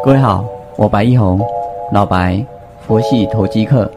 [0.00, 0.44] 各位好，
[0.76, 1.40] 我白一红，
[1.92, 2.44] 老白，
[2.86, 3.90] 佛系投机客。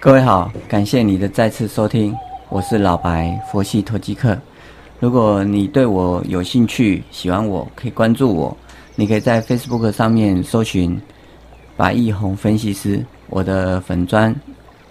[0.00, 2.14] 各位好，感谢你的再次收听，
[2.48, 4.36] 我是老白，佛系投机客。
[4.98, 8.56] 如果你对我有兴趣，喜欢我，可以关注我。
[8.96, 11.00] 你可以在 Facebook 上面搜寻
[11.78, 14.34] 白义宏分析师，我的粉砖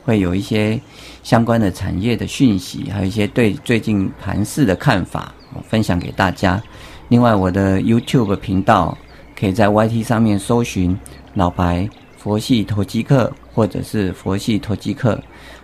[0.04, 0.80] 会有一些
[1.22, 6.60] 相关的产业的讯息，还有一些对最近盘市的看法，我分享给大家。
[7.10, 8.98] 另外，我的 YouTube 频道
[9.38, 10.98] 可以在 YT 上面搜寻
[11.36, 11.88] 老白
[12.18, 13.32] 佛系投机客。
[13.58, 15.20] 或者是佛系投机客，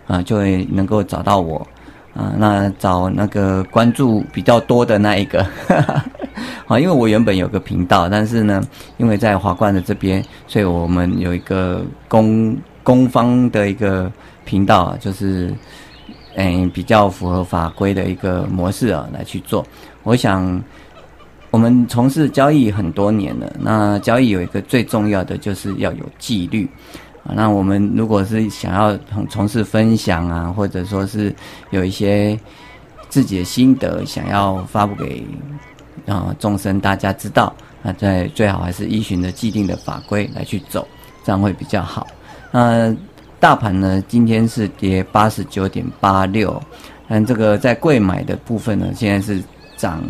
[0.08, 1.64] 啊，就会能够找到我，
[2.12, 6.04] 啊，那找那个关注比较多的那一个，哈哈
[6.66, 8.62] 啊，因为我原本有个频道，但是呢，
[8.96, 14.10] 因为在华冠的这边，所以我们有一个公公方的一个
[14.44, 15.54] 频道，就是，
[16.34, 19.64] 嗯，比较符合法规的一个模式啊，来去做。
[20.02, 20.62] 我想，
[21.50, 26.68] 我们从事交易很多年了，那交易有一个最重要的就是要有纪律
[27.22, 27.32] 啊。
[27.34, 31.34] 那我们如果是想要从从事分享啊，或者说是
[31.70, 32.38] 有一些
[33.08, 35.24] 自己的心得想要发布给
[36.06, 40.86] 啊众生大家知道，那在最好还是依循着既定的法规来去走，
[41.24, 42.06] 这样会比较好。
[42.50, 42.94] 那
[43.40, 46.62] 大盘呢，今天是跌八十九点八六，
[47.08, 49.42] 但这个在贵买的部分呢，现在是
[49.76, 50.02] 涨。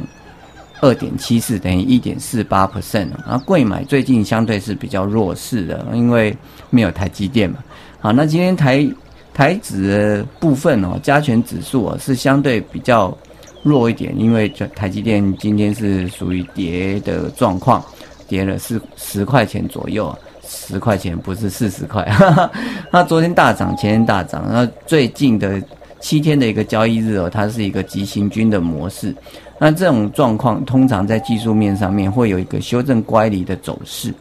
[0.80, 6.36] 二点七四等于一点四八 percent 啊，贵买最近相对是比较弱势的，因为
[6.68, 7.56] 没有台积电嘛。
[8.00, 8.86] 好，那今天台
[9.32, 13.16] 台指的部分哦，加权指数啊是相对比较
[13.64, 17.84] 弱一点，因为台积电今天是属于跌的状况，
[18.28, 22.06] 跌了四十块钱左右，十块钱不是四十块。
[22.92, 25.60] 那昨天大涨，前天大涨，那最近的
[25.98, 29.16] 七天的一个交易日哦，它是一个急行军的模式。
[29.58, 34.12] 那这种状况通常在技术面上面会有一个修正乖离的走势。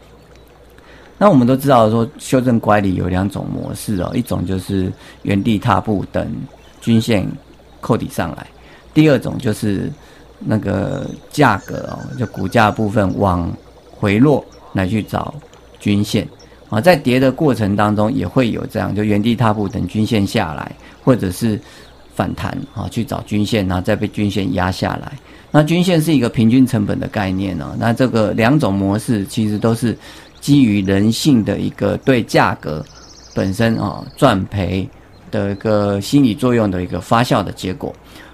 [1.17, 4.91] 那我们都知道说，修正乖离有两种模式哦，一种就是
[5.23, 6.33] 原地踏步等
[6.79, 7.27] 均线
[7.81, 8.47] 扣底上来，
[8.93, 9.91] 第二种就是
[10.39, 13.51] 那个价格哦，就股价部分往
[13.91, 14.43] 回落
[14.73, 15.33] 来去找
[15.79, 16.27] 均线
[16.69, 20.71] 啊，在跌的过程当中也会有这样，就原地踏步等均线下来，
[21.03, 21.59] 或者是。
[22.15, 25.13] 反弹啊，去找均线，然后再被均线压下来。
[25.49, 27.75] 那均线是一个平均成本的概念哦。
[27.79, 29.97] 那这个两种模式其实都是
[30.39, 32.85] 基于人性的一个对价格
[33.33, 34.87] 本身啊赚赔
[35.31, 37.91] 的一个心理作用的一个发酵的结果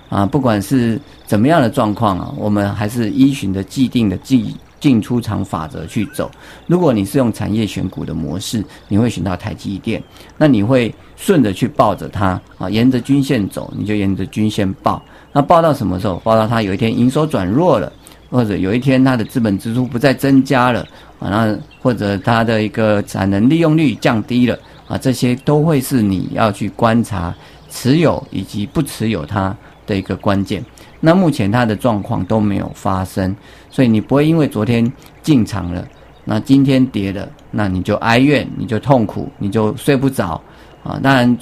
[0.10, 0.26] 啊。
[0.26, 4.54] 不管是怎么样的状况啊，我们还是依循着既定的进。
[4.80, 6.32] 进出场法则去走。
[6.66, 10.02] 如果你是用产业选股的模式，你会选到台积电，
[10.38, 15.04] 那你会顺着去抱着它啊，沿着均线走，你就沿着均线抱。
[15.34, 16.16] 那抱到什么时候？
[16.24, 17.92] 抱到它有一天营收转弱了，
[18.30, 20.80] 或者有一天它的资本支出不再增加了
[21.20, 27.36] 啊，那或者它的一个产能利用率降低了啊，这些都会是你要去观察
[27.70, 29.54] 持有以及不持有它
[29.90, 30.64] 的一个关键。
[31.00, 33.36] 那目前它的状况都没有发生，
[33.72, 34.92] 所以你不会因为昨天
[35.24, 35.88] 进场了，
[36.26, 40.40] 那今天跌了，那你就哀怨，你就痛苦，你就睡不着
[40.84, 41.00] 啊。
[41.02, 41.38] 当然，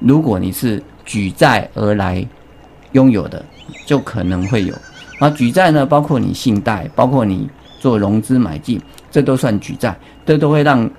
[0.00, 2.26] 如果你是举债而来
[2.92, 3.44] 拥有的，
[3.86, 4.74] 就可能会有。
[5.20, 7.48] 那举债呢，包括你信贷，包括你
[7.78, 8.80] 做融资买进，
[9.10, 10.90] 这都算举债，这都会让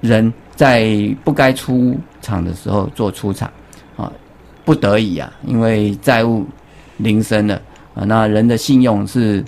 [0.00, 0.86] 人在
[1.24, 3.50] 不该出场的时候做出场，
[4.70, 6.46] 不得已啊，因为债务。
[7.02, 7.54] 铃声了
[7.94, 8.04] 啊！
[8.04, 9.42] 那人的信用是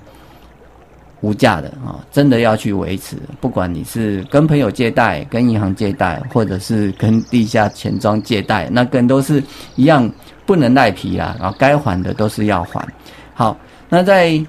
[1.21, 3.15] 无价的啊，真的要去维持。
[3.43, 9.44] 不管你是跟朋友借贷、跟银行借贷，或者是跟地下钱庄借贷，那更都是
[9.77, 10.11] 一样
[10.47, 11.37] 不能赖皮啦。
[11.38, 12.82] 然后该还的都是要还。
[13.34, 13.55] 好，
[13.91, 14.43] 那在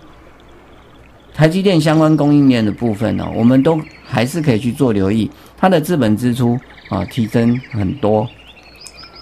[1.33, 6.57] 台积电相关供应链的部分呢，我们都还是可以去做留意，它的资本支出
[6.87, 8.25] 啊提升很多。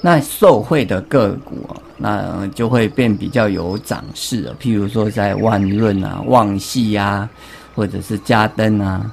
[0.02, 4.56] 那受惠的个股，那就会变比较有涨势了。
[4.60, 7.30] 譬如说在万润啊、旺系啊，
[7.76, 9.12] 或者是嘉登啊，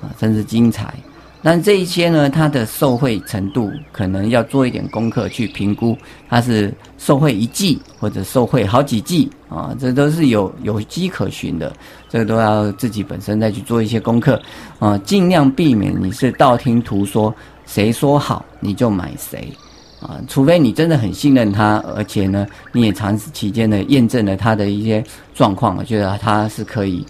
[0.00, 0.94] 啊，甚至精彩。
[1.42, 5.96] 但这一些呢，它的受惠程度可能要做一点功课去评估，
[6.28, 11.72] 它是受惠一季或者受惠好几季啊，这都是有有迹可循的。
[12.10, 14.40] 这个都要自己本身再去做一些功课
[14.78, 17.34] 啊，尽量避免你是道听途说，
[17.66, 19.50] 谁说好你就买谁。
[20.00, 25.04] 啊，除非你真的很信任他，而且呢，你也长期间的验证了他的一些
[25.34, 27.04] 状况，我觉得他是可以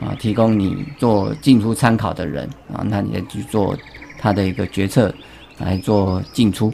[0.00, 3.76] 啊提供你做进出参考的人啊，那你再去做
[4.18, 5.14] 他的一个决策
[5.58, 6.72] 来做进出。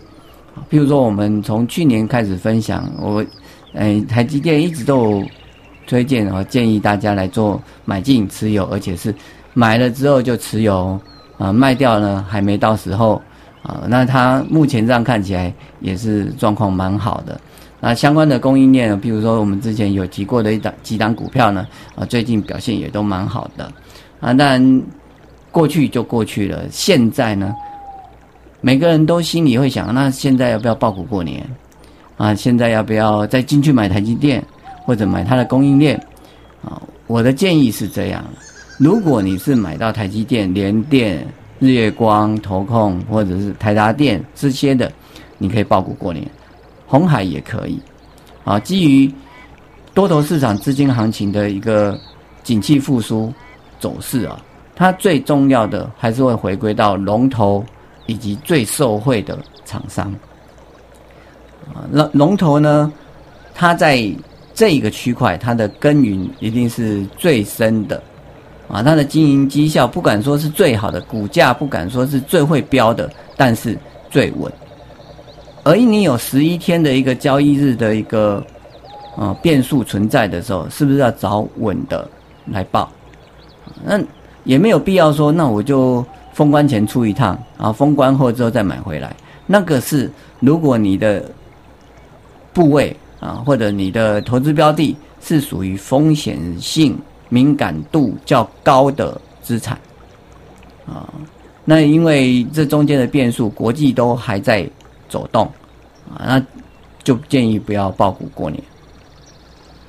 [0.70, 3.24] 譬如说，我们从去年开始分享，我，
[3.74, 5.22] 嗯，台积电一直都
[5.86, 9.14] 推荐和建议大家来做买进持有，而且是
[9.54, 10.98] 买了之后就持有，
[11.38, 13.20] 啊，卖掉呢还没到时候，
[13.62, 17.40] 啊，那它目前这样看起来也是状况蛮好的。
[17.80, 23.72] 那相关的供应链，呢，比如说我们之前有提过的一档几档股票呢，啊，最近表现也都蛮好的，
[24.20, 24.82] 啊，但
[25.50, 27.54] 过去就过去了，现在呢？
[28.60, 31.42] 每个人都心里会想，那现在要不要爆股过年？
[32.18, 34.44] 啊，现在要不要再进去买台积电，
[34.84, 35.96] 或者买它的供应链？
[36.62, 38.22] 啊，我的建议是这样：
[38.78, 41.26] 如果你是买到台积电、联电、
[41.60, 44.90] 日月光、投控，或者是台达电这些的，
[45.38, 46.28] 你可以报股过年。
[46.88, 47.80] 红海也可以。
[48.42, 49.14] 啊，基于
[49.94, 51.96] 多头市场资金行情的一个
[52.42, 53.32] 景气复苏
[53.78, 54.42] 走势啊，
[54.74, 57.64] 它最重要的还是会回归到龙头。
[58.06, 60.12] 以及最受惠的厂商
[61.72, 62.92] 啊，龙龙头呢，
[63.54, 64.04] 它在
[64.52, 68.02] 这一个区块，它的耕耘一定是最深的
[68.72, 73.76] 啊，它的经营绩效不敢说是最好的，股价不敢说是最会标的，但是
[74.08, 74.52] 最稳。
[75.62, 78.44] 而你有十一天的一个交易日的一个
[79.16, 82.08] 啊变数存在的时候，是不是要找稳的
[82.46, 82.90] 来报？
[83.84, 84.00] 那
[84.44, 86.04] 也没有必要说，那我就。
[86.32, 89.14] 封关前出一趟，然后封关后之后再买回来，
[89.46, 91.22] 那个是如果你的
[92.54, 96.96] 部位啊，或者你的投资标的是属于风险性
[97.30, 99.80] 敏感度较高的资产
[100.86, 101.08] 啊，
[101.64, 104.68] 那因为这中间的变数，国际都还在
[105.08, 105.46] 走动
[106.14, 106.46] 啊，那
[107.02, 108.62] 就建议不要爆股过年。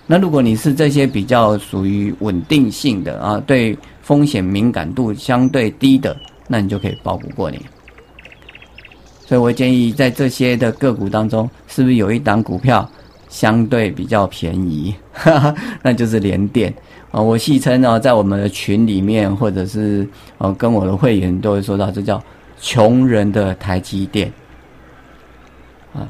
[0.07, 6.15] 那如果你是这些比较属于稳定性的啊，对风险敏感度相对低的。
[6.47, 7.61] 那你就可以包股过年，
[9.25, 12.89] 所以我建议在这些的个股当中，是不是有一档股票
[13.31, 14.93] 相对比较便宜？
[15.81, 16.71] 那就是联电
[17.09, 20.07] 啊，我戏称呢，在我们的群里面，或者是
[20.37, 22.21] 呃跟我的会员都会说到，这叫
[22.59, 24.31] 穷人的台积电
[25.95, 26.05] 啊，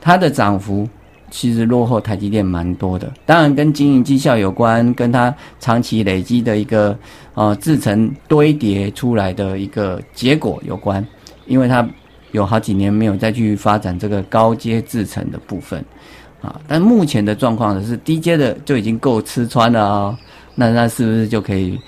[0.00, 0.88] 它的涨幅。
[1.28, 6.96] 其实落后台积电蛮多的，当然跟经营绩效有关，跟它长期累积的一个
[7.34, 11.04] 呃制成堆叠出来的一个结果有关，
[11.46, 11.86] 因为它
[12.30, 15.84] 有好几年没有再去发展这个高阶制成的部分
[16.40, 16.60] 啊。
[16.66, 20.18] 但目前的状况呢是低阶的就已经够吃穿了啊，
[20.54, 21.78] 那那是不是就可以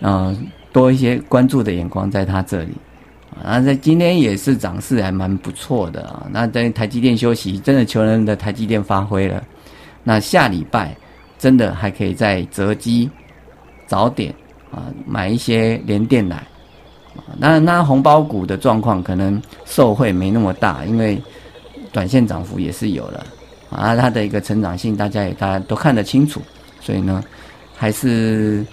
[0.00, 0.36] 嗯
[0.72, 2.72] 多一些关注的眼光在它这里？
[3.44, 6.26] 啊，在今天也是涨势还蛮不错的啊。
[6.30, 9.42] 那在台积电休息，真的求人的台积电发挥了。
[10.02, 10.96] 那下礼拜
[11.38, 13.10] 真的还可以在择机
[13.86, 14.34] 早点
[14.70, 16.36] 啊买一些连电奶
[17.14, 17.36] 啊。
[17.36, 21.20] 那那红包股的状况可能受惠没那么大，因为
[21.96, 23.26] 短线涨幅也是有了
[23.70, 23.96] 啊。
[23.96, 26.42] 它的一个成长性大家也大家都看得清楚，
[26.80, 27.24] 所以呢
[27.74, 28.64] 还是。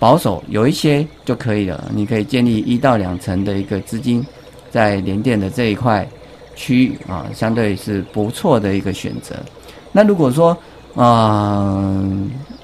[0.00, 4.24] 保守有一些就可以了，你可以建立一到两成的一个资金，
[4.70, 6.08] 在联电的这一块
[6.54, 9.34] 区域啊，相对是不错的一个选择。
[9.90, 10.56] 那如果说
[10.94, 11.92] 啊，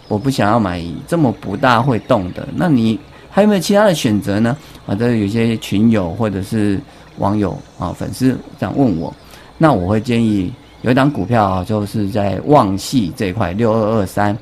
[0.06, 2.96] 我不想要买这么不大会动的，那你
[3.28, 4.56] 还有没有其他的选择呢？
[4.86, 6.78] 啊，这有些群友或者是
[7.18, 9.14] 网友啊粉丝这样问我，
[9.58, 10.52] 那我会建议
[10.82, 14.36] 有一档股票啊，就是在旺系这一块六二二三。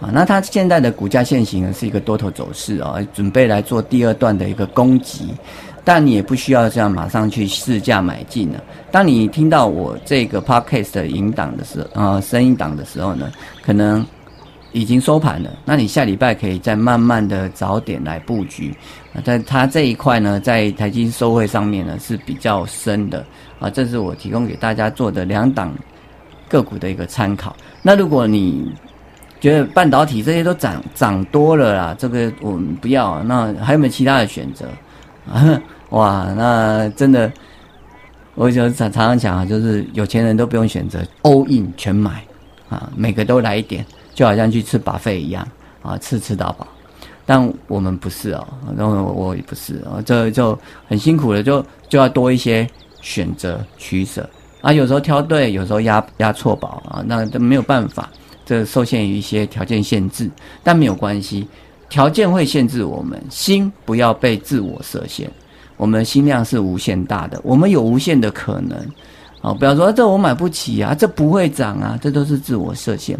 [0.00, 5.28] 啊，那它现在的股价现行呢是一个多头走势啊，准备来做第二段的一个攻击，
[5.84, 8.60] 但你也不需要这样马上去试价买进了。
[8.90, 13.30] 当你听到我这个 podcast 的引导的时候，啊，声音档的时候呢，
[13.62, 14.04] 可能
[14.72, 15.50] 已经收盘了。
[15.64, 18.74] 那你下礼拜可以再慢慢的早点来布局
[19.14, 23.24] 啊，但它这一块呢，在台积收汇上面呢是比较深的
[23.58, 25.74] 啊，这是我提供给大家做的两档
[26.48, 27.54] 个股的一个参考。
[27.82, 28.72] 那如果你
[29.40, 33.22] 觉得半导体这些都涨涨多了啦，这个我们不要。
[33.24, 34.66] 那还有没有其他的选择？
[35.30, 35.60] 啊，
[35.90, 37.30] 哇，那真的，
[38.34, 42.24] 我就常常常讲啊，就是有钱人都不用选择，all in 全买
[42.68, 45.46] 啊，每个都来一点，就好像去吃把费一样
[45.82, 46.66] 啊，吃吃到饱。
[47.24, 52.68] 但我们不是哦，然后我也不是哦，这就很辛苦了，就就要多一些
[53.00, 54.28] 选择取舍
[54.60, 58.10] 啊，有时候挑对，有时候压压错宝啊，那都没有办法。
[58.44, 60.28] 这受限于一些条件限制，
[60.64, 61.46] 但没有关系，
[61.88, 65.30] 条件会限制我们心不要被自我设限。
[65.76, 68.76] 我们心量是无限大的，我们有无限的可能。
[69.40, 73.16] 啊，不要说这我买不起啊，这不会涨啊，这都是自我设限。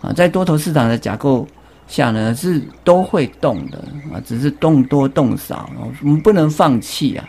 [0.00, 1.46] 啊，在多头市场的架构
[1.86, 3.78] 下呢是都会动的
[4.12, 5.68] 啊，只是动多动少，
[6.02, 7.28] 我们不能放弃啊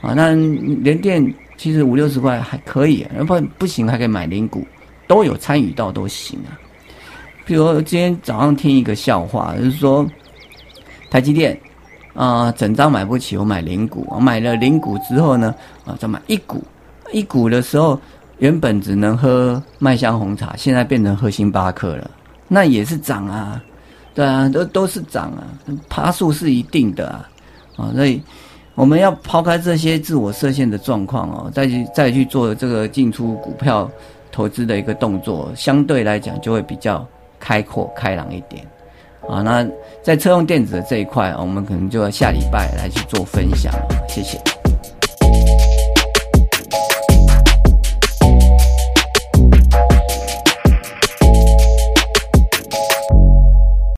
[0.00, 0.14] 啊！
[0.14, 0.34] 那
[0.82, 4.64] 连电其实五六十块还可以，不不行还可以买零股，
[5.06, 6.54] 都有参与到都行啊。
[7.44, 10.06] 比如今天早上听一个笑话，就是说
[11.10, 11.58] 台积电
[12.14, 16.62] 啊，整张买不起，我买零股，我买了零股之后呢啊，再买一股，
[17.12, 18.00] 一股的时候
[18.38, 22.10] 原本只能喝麦香红茶，现在变成喝星巴克了，
[22.46, 23.62] 那也是涨啊。
[24.14, 25.46] 对啊，都都是涨啊，
[25.88, 27.28] 爬数是一定的啊，
[27.76, 28.20] 啊，所以
[28.74, 33.88] 我们要抛开这些自我设限的状况哦，再去再去做这个进出股票
[34.32, 37.06] 投资的一个动作，相对来讲就会比较
[37.38, 38.66] 开阔开朗一点
[39.28, 39.40] 啊。
[39.40, 39.64] 那
[40.02, 43.72] 在车用电子的这一块，我们可能就要下礼拜来去做分享，
[44.08, 44.57] 谢谢。